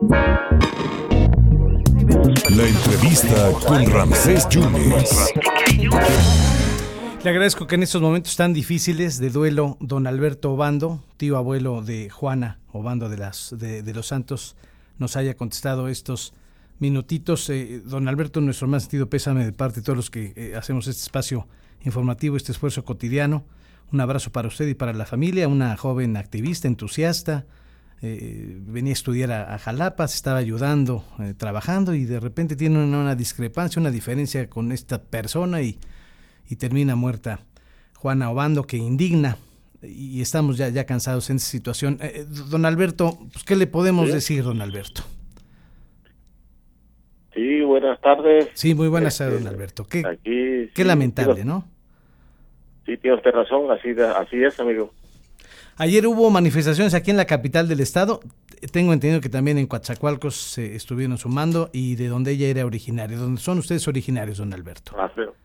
La 0.00 0.28
entrevista 2.68 3.50
con 3.66 3.84
Ramsés 3.90 4.48
Yunes. 4.48 5.34
Le 7.24 7.30
agradezco 7.30 7.66
que 7.66 7.74
en 7.74 7.82
estos 7.82 8.00
momentos 8.00 8.36
tan 8.36 8.52
difíciles 8.52 9.18
de 9.18 9.30
duelo, 9.30 9.76
don 9.80 10.06
Alberto 10.06 10.52
Obando, 10.52 11.02
tío 11.16 11.36
abuelo 11.36 11.82
de 11.82 12.10
Juana 12.10 12.60
Obando 12.72 13.08
de, 13.08 13.16
las, 13.16 13.52
de, 13.58 13.92
los 13.92 14.06
Santos, 14.06 14.54
nos 14.98 15.16
haya 15.16 15.36
contestado 15.36 15.88
estos 15.88 16.32
minutitos. 16.78 17.50
Eh, 17.50 17.82
don 17.84 18.06
Alberto, 18.06 18.40
nuestro 18.40 18.68
más 18.68 18.84
sentido 18.84 19.10
pésame 19.10 19.44
de 19.44 19.52
parte 19.52 19.80
de 19.80 19.84
todos 19.84 19.96
los 19.96 20.10
que 20.10 20.32
eh, 20.36 20.54
hacemos 20.56 20.86
este 20.86 21.02
espacio 21.02 21.48
informativo, 21.80 22.36
este 22.36 22.52
esfuerzo 22.52 22.84
cotidiano. 22.84 23.44
Un 23.90 24.00
abrazo 24.00 24.30
para 24.30 24.46
usted 24.46 24.68
y 24.68 24.74
para 24.74 24.92
la 24.92 25.06
familia, 25.06 25.48
una 25.48 25.76
joven 25.76 26.16
activista, 26.16 26.68
entusiasta. 26.68 27.46
Eh, 28.00 28.56
venía 28.60 28.92
a 28.92 28.94
estudiar 28.94 29.32
a, 29.32 29.58
Jalapa, 29.58 30.06
se 30.06 30.16
estaba 30.16 30.38
ayudando, 30.38 31.02
eh, 31.18 31.34
trabajando 31.36 31.94
y 31.94 32.04
de 32.04 32.20
repente 32.20 32.54
tiene 32.54 32.78
una, 32.78 33.16
discrepancia, 33.16 33.80
una 33.80 33.90
diferencia 33.90 34.48
con 34.48 34.70
esta 34.70 35.02
persona 35.02 35.62
y, 35.62 35.78
termina 36.58 36.94
muerta. 36.94 37.40
Juana 37.96 38.30
Obando, 38.30 38.62
que 38.62 38.76
indigna 38.76 39.36
y 39.82 40.20
estamos 40.22 40.56
ya, 40.56 40.68
ya 40.68 40.86
cansados 40.86 41.28
en 41.30 41.36
esta 41.36 41.50
situación. 41.50 41.98
Eh, 42.00 42.24
don 42.28 42.64
Alberto, 42.64 43.18
pues, 43.32 43.44
¿qué 43.44 43.56
le 43.56 43.66
podemos 43.66 44.12
decir, 44.12 44.44
don 44.44 44.62
Alberto? 44.62 45.02
Sí, 47.34 47.60
buenas 47.62 48.00
tardes. 48.00 48.48
Sí, 48.54 48.74
muy 48.74 48.88
buenas 48.88 49.18
tardes, 49.18 49.34
don 49.34 49.42
este, 49.42 49.54
Alberto. 49.54 49.84
Qué, 49.84 50.70
qué 50.72 50.84
lamentable, 50.84 51.44
¿no? 51.44 51.64
Sí, 52.86 52.96
tiene 52.96 53.16
usted 53.16 53.32
razón, 53.32 53.70
así, 53.70 53.90
así 54.00 54.42
es, 54.42 54.58
amigo. 54.60 54.92
Ayer 55.80 56.08
hubo 56.08 56.28
manifestaciones 56.28 56.92
aquí 56.92 57.12
en 57.12 57.16
la 57.16 57.24
capital 57.24 57.68
del 57.68 57.78
estado. 57.78 58.18
Tengo 58.72 58.92
entendido 58.92 59.20
que 59.20 59.28
también 59.28 59.58
en 59.58 59.68
Coatzacoalcos 59.68 60.34
se 60.34 60.74
estuvieron 60.74 61.18
sumando 61.18 61.70
y 61.72 61.94
de 61.94 62.08
donde 62.08 62.32
ella 62.32 62.48
era 62.48 62.66
originaria. 62.66 63.16
¿Dónde 63.16 63.40
son 63.40 63.58
ustedes 63.58 63.86
originarios, 63.86 64.38
don 64.38 64.52
Alberto? 64.52 64.92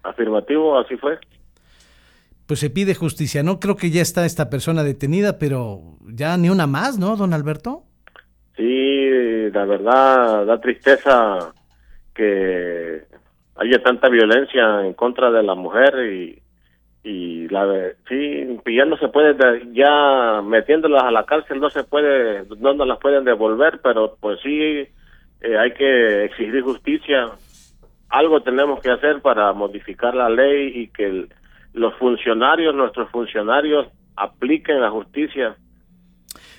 Afirmativo, 0.01 0.79
así 0.79 0.97
fue. 0.97 1.19
Pues 2.47 2.59
se 2.59 2.71
pide 2.71 2.95
justicia. 2.95 3.43
No 3.43 3.59
creo 3.59 3.75
que 3.75 3.91
ya 3.91 4.01
está 4.01 4.25
esta 4.25 4.49
persona 4.49 4.83
detenida, 4.83 5.37
pero 5.37 5.81
ya 6.01 6.35
ni 6.35 6.49
una 6.49 6.65
más, 6.65 6.97
¿no, 6.97 7.15
don 7.15 7.31
Alberto? 7.35 7.83
Sí, 8.57 9.51
la 9.51 9.65
verdad 9.65 10.47
da 10.47 10.59
tristeza 10.59 11.53
que 12.15 13.03
haya 13.55 13.83
tanta 13.83 14.09
violencia 14.09 14.83
en 14.83 14.93
contra 14.93 15.29
de 15.29 15.43
la 15.43 15.53
mujer 15.53 15.93
y 16.11 16.42
y 17.03 17.49
la 17.49 17.67
sí 18.07 18.59
ya 18.65 18.97
se 18.97 19.07
puede 19.09 19.35
ya 19.73 20.41
metiéndolas 20.41 21.03
a 21.03 21.11
la 21.11 21.25
cárcel 21.25 21.59
no 21.59 21.69
se 21.69 21.83
puede 21.83 22.45
no 22.59 22.73
nos 22.73 22.87
las 22.87 22.99
pueden 22.99 23.25
devolver 23.25 23.81
pero 23.83 24.15
pues 24.21 24.39
sí 24.41 24.87
eh, 25.41 25.57
hay 25.59 25.73
que 25.73 26.23
exigir 26.23 26.61
justicia 26.61 27.31
algo 28.07 28.41
tenemos 28.41 28.79
que 28.79 28.89
hacer 28.89 29.21
para 29.21 29.51
modificar 29.51 30.15
la 30.15 30.29
ley 30.29 30.71
y 30.73 30.87
que 30.87 31.27
los 31.73 31.93
funcionarios 31.95 32.73
nuestros 32.73 33.11
funcionarios 33.11 33.87
apliquen 34.15 34.79
la 34.79 34.89
justicia 34.89 35.57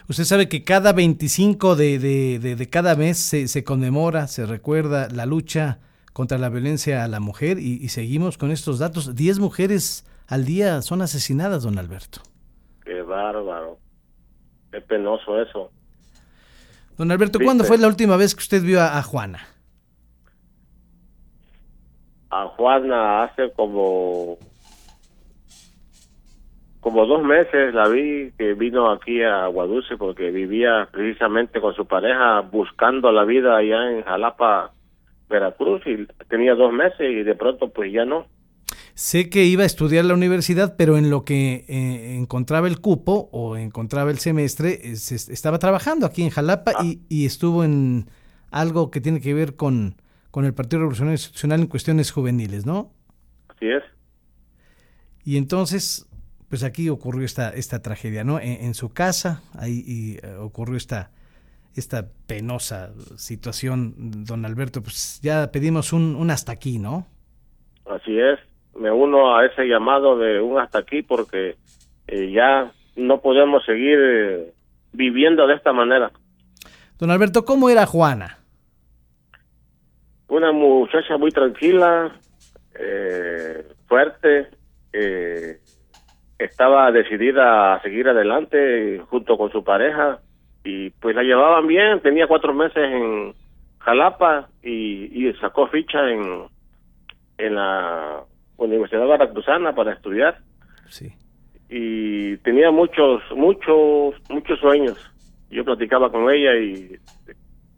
Usted 0.06 0.24
sabe 0.24 0.50
que 0.50 0.64
cada 0.64 0.92
25 0.92 1.76
de, 1.76 1.98
de, 1.98 2.38
de, 2.38 2.68
cada 2.68 2.94
mes 2.94 3.16
se, 3.16 3.48
se, 3.48 3.64
conmemora, 3.64 4.26
se 4.26 4.44
recuerda 4.44 5.08
la 5.08 5.24
lucha 5.24 5.78
contra 6.12 6.36
la 6.36 6.50
violencia 6.50 7.04
a 7.04 7.08
la 7.08 7.20
mujer 7.20 7.58
y, 7.58 7.82
y 7.82 7.88
seguimos 7.88 8.36
con 8.36 8.50
estos 8.50 8.78
datos. 8.78 9.16
10 9.16 9.38
mujeres 9.38 10.04
al 10.28 10.44
día 10.44 10.82
son 10.82 11.02
asesinadas, 11.02 11.64
don 11.64 11.78
Alberto. 11.78 12.20
Qué 12.84 13.02
bárbaro. 13.02 13.78
Qué 14.70 14.80
penoso 14.80 15.40
eso. 15.40 15.70
Don 16.96 17.10
Alberto, 17.10 17.38
¿cuándo 17.42 17.64
fue 17.64 17.78
la 17.78 17.88
última 17.88 18.16
vez 18.16 18.34
que 18.34 18.40
usted 18.40 18.62
vio 18.62 18.80
a, 18.80 19.02
Juana? 19.02 19.40
A 22.30 22.46
Juana 22.48 23.24
hace 23.24 23.52
como 23.52 24.38
como 26.80 27.06
dos 27.06 27.22
meses 27.22 27.72
la 27.72 27.88
vi 27.88 28.30
que 28.36 28.52
vino 28.54 28.90
aquí 28.90 29.22
a 29.22 29.46
Guadulce 29.46 29.96
porque 29.96 30.30
vivía 30.30 30.88
precisamente 30.92 31.60
con 31.60 31.74
su 31.74 31.86
pareja 31.86 32.40
buscando 32.40 33.10
la 33.10 33.24
vida 33.24 33.56
allá 33.56 33.90
en 33.90 34.02
Jalapa, 34.02 34.72
Veracruz 35.28 35.82
y 35.86 36.06
tenía 36.28 36.54
dos 36.54 36.72
meses 36.72 37.00
y 37.00 37.22
de 37.22 37.34
pronto 37.34 37.70
pues 37.70 37.92
ya 37.92 38.04
no. 38.04 38.26
Sé 38.94 39.28
que 39.28 39.44
iba 39.44 39.64
a 39.64 39.66
estudiar 39.66 40.04
la 40.04 40.14
universidad, 40.14 40.76
pero 40.76 40.96
en 40.96 41.10
lo 41.10 41.24
que 41.24 41.64
eh, 41.68 42.16
encontraba 42.16 42.68
el 42.68 42.80
cupo 42.80 43.28
o 43.32 43.56
encontraba 43.56 44.12
el 44.12 44.18
semestre, 44.18 44.80
estaba 44.92 45.58
trabajando 45.58 46.06
aquí 46.06 46.22
en 46.22 46.30
Jalapa 46.30 46.72
ah. 46.78 46.84
y, 47.08 47.26
estuvo 47.26 47.64
en 47.64 48.06
algo 48.52 48.92
que 48.92 49.00
tiene 49.00 49.20
que 49.20 49.34
ver 49.34 49.56
con, 49.56 49.96
con 50.30 50.44
el 50.44 50.54
Partido 50.54 50.78
Revolucionario 50.80 51.14
Institucional 51.14 51.62
en 51.62 51.66
cuestiones 51.66 52.12
juveniles, 52.12 52.66
¿no? 52.66 52.92
Así 53.48 53.66
es. 53.66 53.82
Y 55.24 55.38
entonces, 55.38 56.08
pues 56.48 56.62
aquí 56.62 56.88
ocurrió 56.88 57.24
esta, 57.24 57.50
esta 57.50 57.82
tragedia, 57.82 58.22
¿no? 58.22 58.38
En, 58.38 58.74
su 58.74 58.90
casa, 58.90 59.42
ahí 59.54 59.82
y, 59.84 60.24
eh, 60.24 60.36
ocurrió 60.38 60.76
esta, 60.76 61.10
esta 61.74 62.10
penosa 62.28 62.92
situación, 63.16 64.24
don 64.24 64.44
Alberto. 64.44 64.84
Pues 64.84 65.18
ya 65.20 65.50
pedimos 65.50 65.92
un, 65.92 66.14
un 66.14 66.30
hasta 66.30 66.52
aquí, 66.52 66.78
¿no? 66.78 67.08
Así 67.86 68.16
es 68.20 68.38
me 68.76 68.90
uno 68.90 69.36
a 69.36 69.46
ese 69.46 69.66
llamado 69.66 70.18
de 70.18 70.40
un 70.40 70.58
hasta 70.58 70.78
aquí 70.78 71.02
porque 71.02 71.56
eh, 72.06 72.30
ya 72.32 72.72
no 72.96 73.20
podemos 73.20 73.64
seguir 73.64 73.98
eh, 74.00 74.52
viviendo 74.92 75.46
de 75.46 75.54
esta 75.54 75.72
manera. 75.72 76.10
Don 76.98 77.10
Alberto, 77.10 77.44
¿cómo 77.44 77.68
era 77.70 77.86
Juana? 77.86 78.38
Una 80.28 80.52
muchacha 80.52 81.16
muy 81.16 81.30
tranquila, 81.30 82.12
eh, 82.78 83.66
fuerte, 83.86 84.48
estaba 86.38 86.92
decidida 86.92 87.74
a 87.74 87.82
seguir 87.82 88.08
adelante 88.08 89.00
junto 89.08 89.36
con 89.36 89.50
su 89.50 89.64
pareja 89.64 90.20
y 90.62 90.90
pues 90.90 91.16
la 91.16 91.22
llevaban 91.22 91.66
bien, 91.66 92.00
tenía 92.00 92.26
cuatro 92.26 92.54
meses 92.54 92.76
en 92.76 93.34
Jalapa 93.80 94.48
y, 94.62 95.28
y 95.28 95.32
sacó 95.34 95.66
ficha 95.66 96.08
en, 96.08 96.44
en 97.38 97.54
la 97.54 98.24
Universidad 98.56 99.06
Veracruzana 99.06 99.74
para 99.74 99.92
estudiar. 99.92 100.38
Sí. 100.88 101.12
Y 101.68 102.36
tenía 102.38 102.70
muchos, 102.70 103.22
muchos, 103.34 104.14
muchos 104.28 104.58
sueños. 104.60 104.98
Yo 105.50 105.64
platicaba 105.64 106.10
con 106.10 106.30
ella 106.30 106.56
y 106.56 106.96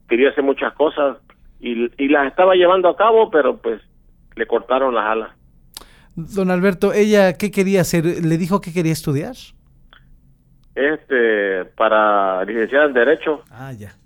quería 0.09 0.31
hacer 0.31 0.45
muchas 0.45 0.73
cosas 0.75 1.19
y, 1.61 1.91
y 2.03 2.09
las 2.09 2.27
estaba 2.27 2.55
llevando 2.55 2.89
a 2.89 2.97
cabo, 2.97 3.31
pero 3.31 3.57
pues 3.57 3.81
le 4.35 4.47
cortaron 4.47 4.95
las 4.95 5.05
alas. 5.07 5.31
Don 6.15 6.51
Alberto, 6.51 6.93
¿ella 6.93 7.35
qué 7.35 7.51
quería 7.51 7.83
hacer? 7.83 8.05
¿Le 8.25 8.39
dijo 8.39 8.61
que 8.61 8.73
quería 8.73 8.93
estudiar? 8.93 9.35
Este, 10.75 11.65
para 11.77 12.45
licenciada 12.45 12.87
en 12.87 12.93
Derecho. 12.93 13.43
Ah, 13.51 13.73
ya. 13.73 13.97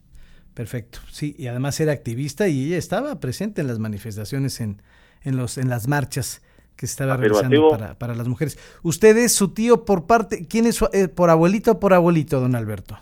Perfecto. 0.54 0.98
Sí, 1.08 1.34
y 1.38 1.46
además 1.46 1.78
era 1.80 1.92
activista 1.92 2.48
y 2.48 2.66
ella 2.66 2.78
estaba 2.78 3.18
presente 3.20 3.60
en 3.60 3.66
las 3.66 3.78
manifestaciones 3.78 4.60
en, 4.60 4.82
en, 5.22 5.36
los, 5.36 5.58
en 5.58 5.68
las 5.68 5.88
marchas 5.88 6.42
que 6.76 6.86
estaba 6.86 7.16
realizando 7.16 7.70
para, 7.70 7.94
para, 7.94 8.14
las 8.14 8.26
mujeres. 8.28 8.58
¿Usted 8.82 9.16
es 9.18 9.34
su 9.34 9.52
tío 9.52 9.84
por 9.84 10.06
parte, 10.06 10.46
quién 10.48 10.66
es 10.66 10.82
eh, 10.92 11.08
por 11.08 11.30
abuelito 11.30 11.72
o 11.72 11.80
por 11.80 11.92
abuelito, 11.92 12.40
don 12.40 12.54
Alberto? 12.54 12.98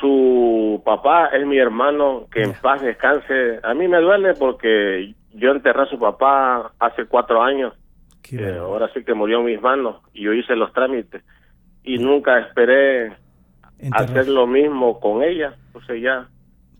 Su 0.00 0.82
papá 0.84 1.26
es 1.28 1.46
mi 1.46 1.58
hermano, 1.58 2.26
que 2.32 2.42
en 2.42 2.54
paz 2.54 2.82
descanse. 2.82 3.60
A 3.62 3.74
mí 3.74 3.86
me 3.86 4.00
duele 4.00 4.34
porque 4.34 5.14
yo 5.34 5.50
enterré 5.52 5.82
a 5.82 5.86
su 5.86 5.98
papá 5.98 6.72
hace 6.78 7.06
cuatro 7.06 7.42
años. 7.42 7.74
Eh, 8.32 8.58
ahora 8.60 8.88
sí 8.94 9.02
que 9.04 9.14
murió 9.14 9.40
en 9.40 9.46
mis 9.46 9.60
manos 9.60 9.96
y 10.12 10.22
yo 10.22 10.32
hice 10.32 10.54
los 10.54 10.72
trámites 10.72 11.22
y 11.82 11.98
nunca 11.98 12.38
esperé 12.38 13.12
hacer 13.92 14.28
lo 14.28 14.46
mismo 14.46 15.00
con 15.00 15.22
ella. 15.22 15.56
O 15.74 15.80
sea, 15.82 15.96
ya 15.96 16.28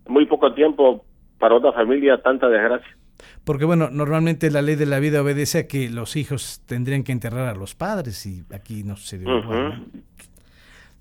muy 0.07 0.25
poco 0.25 0.53
tiempo 0.53 1.05
para 1.39 1.55
otra 1.55 1.73
familia, 1.73 2.21
tanta 2.21 2.47
desgracia. 2.47 2.95
Porque 3.43 3.65
bueno, 3.65 3.89
normalmente 3.91 4.51
la 4.51 4.61
ley 4.61 4.75
de 4.75 4.85
la 4.85 4.99
vida 4.99 5.21
obedece 5.21 5.59
a 5.59 5.67
que 5.67 5.89
los 5.89 6.15
hijos 6.15 6.61
tendrían 6.67 7.03
que 7.03 7.11
enterrar 7.11 7.47
a 7.47 7.55
los 7.55 7.73
padres 7.73 8.25
y 8.25 8.43
aquí 8.53 8.83
no 8.83 8.95
sucedió 8.95 9.27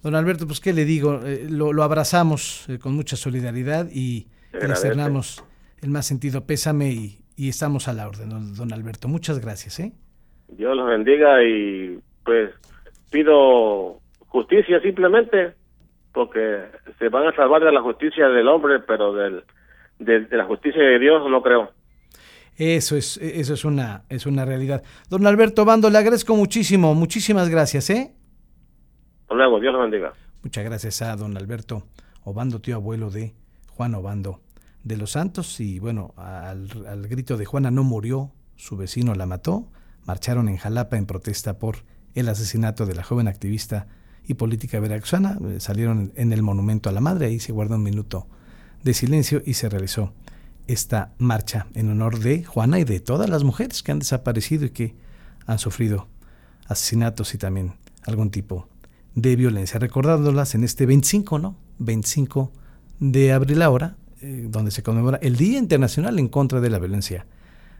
Don 0.03 0.15
Alberto, 0.15 0.47
pues 0.47 0.61
qué 0.61 0.73
le 0.73 0.87
digo, 0.87 1.21
eh, 1.27 1.47
lo, 1.51 1.83
abrazamos 1.83 2.67
eh, 2.71 2.79
con 2.79 2.95
mucha 2.95 3.17
solidaridad 3.17 3.87
y 3.93 4.29
le 4.53 4.67
externamos 4.67 5.45
el 5.83 5.91
más 5.91 6.07
sentido 6.07 6.47
pésame 6.47 6.91
y, 6.93 7.17
estamos 7.37 7.89
a 7.89 7.95
la 7.95 8.07
orden, 8.07 8.29
don, 8.55 8.73
Alberto. 8.73 9.09
Muchas 9.09 9.41
gracias. 9.41 9.81
¿eh? 9.81 9.93
Dios 10.49 10.77
los 10.77 10.87
bendiga 10.87 11.43
y 11.43 11.99
pues 12.23 12.51
pido 13.11 13.99
justicia 14.29 14.79
simplemente 14.81 15.55
porque 16.13 16.65
se 16.99 17.09
van 17.09 17.29
a 17.29 17.35
salvar 17.35 17.65
de 17.65 17.73
la 17.73 17.81
justicia 17.81 18.29
del 18.29 18.47
hombre, 18.47 18.81
pero 18.81 19.15
del, 19.15 19.45
de 19.99 20.27
la 20.37 20.45
justicia 20.45 20.83
de 20.83 20.99
Dios 20.99 21.31
no 21.31 21.43
creo. 21.43 21.71
Eso 22.61 22.95
es, 22.95 23.17
eso 23.17 23.55
es 23.55 23.65
una, 23.65 24.05
es 24.11 24.27
una 24.27 24.45
realidad. 24.45 24.83
Don 25.09 25.27
Alberto 25.27 25.65
Bando, 25.65 25.89
le 25.89 25.97
agradezco 25.97 26.37
muchísimo, 26.37 26.95
muchísimas 26.95 27.49
gracias, 27.49 27.89
¿eh? 27.89 28.13
luego, 29.31 29.59
Dios 29.61 29.73
lo 29.73 29.81
bendiga. 29.81 30.13
Muchas 30.43 30.65
gracias 30.65 31.01
a 31.01 31.17
don 31.17 31.39
Alberto 31.39 31.87
Obando, 32.23 32.61
tío 32.61 32.75
abuelo 32.75 33.11
de 33.11 33.33
Juan 33.71 33.95
Obando 33.95 34.41
de 34.85 34.99
los 34.99 35.13
Santos 35.13 35.59
y 35.59 35.79
bueno, 35.79 36.13
al, 36.19 36.69
al 36.87 37.09
grito 37.09 37.39
de 37.39 37.47
Juana 37.47 37.71
no 37.71 37.83
murió, 37.83 38.31
su 38.57 38.77
vecino 38.77 39.15
la 39.15 39.25
mató, 39.25 39.71
marcharon 40.05 40.51
en 40.51 40.59
Jalapa 40.59 40.99
en 40.99 41.07
protesta 41.07 41.59
por 41.59 41.77
el 42.15 42.29
asesinato 42.29 42.85
de 42.85 42.95
la 42.95 43.03
joven 43.03 43.27
activista 43.27 43.87
y 44.29 44.35
política 44.35 44.81
veracruzana, 44.81 45.39
eh, 45.49 45.61
salieron 45.61 46.13
en 46.15 46.35
el 46.35 46.43
monumento 46.43 46.91
a 46.91 46.93
la 46.93 47.01
madre, 47.01 47.25
ahí 47.25 47.39
se 47.39 47.53
guardó 47.53 47.77
un 47.77 47.85
minuto 47.85 48.27
de 48.83 48.93
silencio 48.93 49.41
y 49.47 49.55
se 49.55 49.71
realizó 49.71 50.13
esta 50.73 51.13
marcha 51.19 51.67
en 51.75 51.91
honor 51.91 52.21
de 52.21 52.45
Juana 52.45 52.79
y 52.79 52.85
de 52.85 53.01
todas 53.01 53.29
las 53.29 53.45
mujeres 53.45 53.83
que 53.83 53.93
han 53.93 53.99
desaparecido 53.99 54.67
y 54.67 54.71
que 54.71 54.95
han 55.47 55.59
sufrido 55.59 56.09
asesinatos 56.69 57.35
y 57.35 57.39
también 57.39 57.75
algún 58.07 58.31
tipo 58.31 58.69
de 59.15 59.35
violencia. 59.37 59.81
Recordándolas 59.81 60.55
en 60.55 60.65
este 60.65 60.87
25, 60.87 61.39
¿no? 61.39 61.57
25 61.79 62.53
de 63.01 63.33
abril 63.33 63.63
ahora, 63.63 63.97
eh, 64.21 64.47
donde 64.49 64.71
se 64.71 64.83
conmemora 64.83 65.19
el 65.23 65.37
Día 65.37 65.59
Internacional 65.59 66.19
en 66.19 66.29
contra 66.29 66.61
de 66.61 66.71
la 66.71 66.79
violencia 66.79 67.27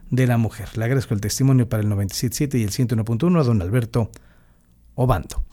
de 0.09 0.27
la 0.27 0.37
mujer. 0.37 0.77
Le 0.77 0.83
agradezco 0.83 1.13
el 1.13 1.21
testimonio 1.21 1.69
para 1.69 1.83
el 1.83 1.89
97.7 1.89 2.59
y 2.59 2.63
el 2.63 2.71
101.1 2.71 3.39
a 3.39 3.43
don 3.43 3.61
Alberto 3.61 4.11
Obando. 4.95 5.45